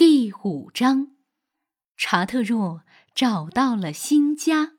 [0.00, 1.14] 第五章，
[1.94, 4.78] 查特若找到了新家。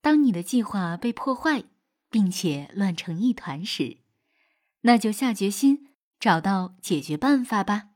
[0.00, 1.64] 当你的计划被破坏，
[2.08, 3.98] 并且乱成一团时，
[4.82, 7.88] 那就下决心找到解决办法吧。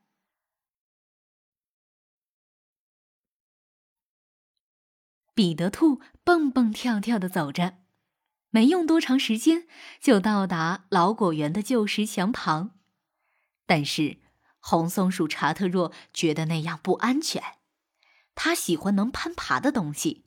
[5.33, 7.79] 彼得兔蹦蹦跳跳的走着，
[8.51, 9.69] 没用多长时间
[10.01, 12.75] 就到达老果园的旧石墙旁。
[13.69, 14.17] 但是，
[14.61, 17.43] 红松鼠查特若觉得那样不安全。
[18.35, 20.25] 他喜欢能攀爬的东西，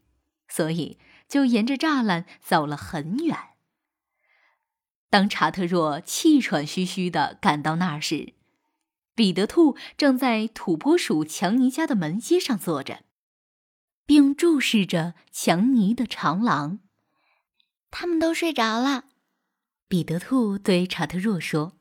[0.48, 3.36] 所以就沿着栅栏走了很远。
[5.10, 8.36] 当查特若气喘吁吁的赶到那儿时，
[9.16, 13.04] 彼得兔正在土拨鼠强尼家的门阶上坐着，
[14.06, 16.78] 并注视着强尼的长廊。
[17.90, 19.06] 他们都睡着了，
[19.88, 21.81] 彼得兔对查特若说。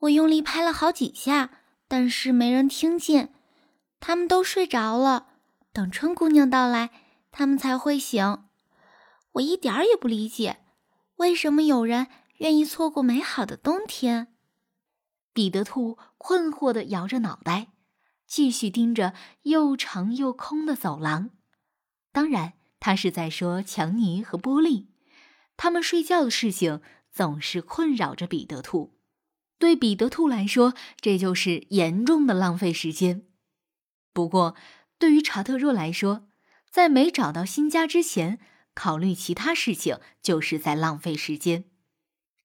[0.00, 1.50] 我用力拍了好几下，
[1.88, 3.32] 但是没人听见。
[3.98, 5.28] 他们都睡着了，
[5.72, 6.90] 等春姑娘到来，
[7.32, 8.44] 他们才会醒。
[9.32, 10.58] 我一点儿也不理解，
[11.16, 12.08] 为什么有人
[12.38, 14.34] 愿意错过美好的冬天。
[15.32, 17.68] 彼得兔困惑地摇着脑袋，
[18.26, 21.30] 继续盯着又长又空的走廊。
[22.12, 24.90] 当然，他是在说强尼和波利，
[25.56, 26.80] 他们睡觉的事情
[27.12, 28.95] 总是困扰着彼得兔。
[29.58, 33.26] 对彼得兔来说，这就是严重的浪费时间。
[34.12, 34.54] 不过，
[34.98, 36.28] 对于查特若来说，
[36.70, 38.38] 在没找到新家之前，
[38.74, 41.64] 考虑其他事情就是在浪费时间。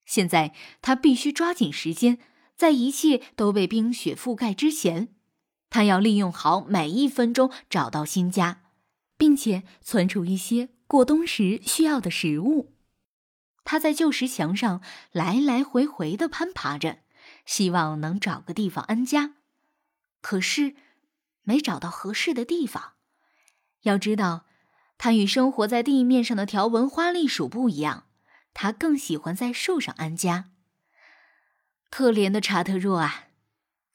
[0.05, 2.17] 现在，他必须抓紧时间，
[2.55, 5.09] 在一切都被冰雪覆盖之前，
[5.69, 8.63] 他要利用好每一分钟找到新家，
[9.17, 12.73] 并且存储一些过冬时需要的食物。
[13.63, 17.00] 他在旧石墙上来来回回的攀爬着，
[17.45, 19.35] 希望能找个地方安家。
[20.21, 20.75] 可是，
[21.43, 22.93] 没找到合适的地方。
[23.81, 24.45] 要知道，
[24.97, 28.05] 他与生活在地面上的条纹花栗鼠不一样，
[28.53, 30.51] 他更喜欢在树上安家。
[31.89, 33.25] 可怜的查特若啊，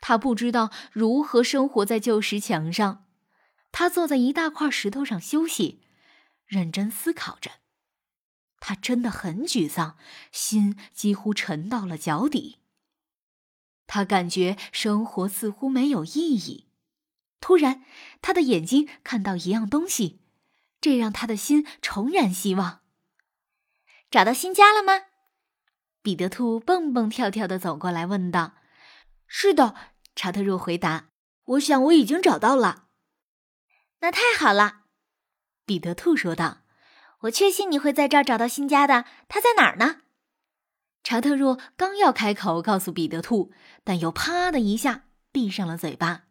[0.00, 3.04] 他不知道如何生活在旧石墙上。
[3.72, 5.82] 他坐在一大块石头上休息，
[6.46, 7.52] 认真思考着。
[8.58, 9.96] 他真的很沮丧，
[10.32, 12.60] 心几乎沉到了脚底。
[13.86, 16.66] 他感觉生活似乎没有意义。
[17.40, 17.84] 突然，
[18.20, 20.20] 他的眼睛看到一样东西，
[20.80, 22.80] 这让他的心重燃希望。
[24.10, 25.06] 找到新家了吗？
[26.02, 28.54] 彼得兔蹦蹦跳跳的走过来问道。
[29.26, 29.74] “是的。”
[30.14, 31.10] 查特若回答。
[31.44, 32.86] “我想我已经找到了。”
[34.00, 34.82] 那太好了，
[35.64, 36.62] 彼得兔说道。
[37.20, 39.04] 我确信你会在这儿找到新家的。
[39.28, 40.02] 他在哪儿呢？
[41.08, 43.52] 查特若刚要开口告诉彼得兔，
[43.84, 46.24] 但又啪的一下闭上了嘴巴，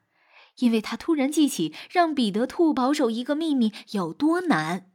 [0.57, 4.91] 因为他突然记起让彼得兔保守一个秘密有多难。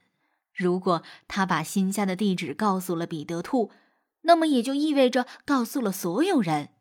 [0.53, 3.71] 如果他把新家的地址告诉了彼得兔，
[4.21, 6.75] 那么也就意味着告诉了所有人。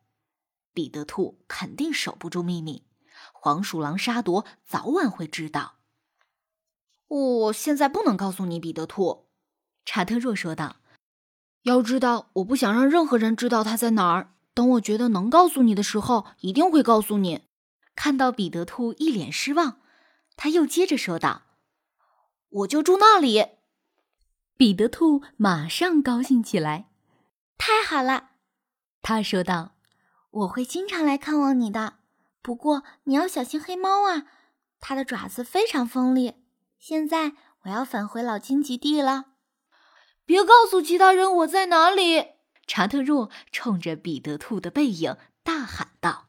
[0.74, 2.84] 彼得兔肯定守不住秘密，
[3.32, 5.76] 黄鼠狼沙朵早晚会知道。
[7.08, 9.30] 我现在不能告诉你，彼得兔。”
[9.88, 10.76] 查特若说道。
[11.64, 14.34] “要知道，我不想让任何人知道他在哪儿。
[14.54, 17.46] 等我觉得能告诉你的时候，一定会告诉你。”
[17.96, 19.82] 看到彼得兔一脸失望，
[20.38, 21.44] 他又接着说道
[22.50, 23.46] ：“我就住那里。”
[24.56, 26.90] 彼得兔马上高兴起来。
[27.58, 28.30] “太好了！”
[29.02, 29.76] 他说道
[30.32, 31.96] ，“我会经常来看望你的。
[32.42, 34.26] 不过你要小心黑猫啊，
[34.80, 36.36] 它的爪子非常锋利。”
[36.80, 37.34] 现在
[37.64, 39.26] 我要返回老荆棘地了，
[40.30, 42.34] 别告诉其他人我在哪里！
[42.68, 46.29] 查特若冲着彼得兔的背影大喊道。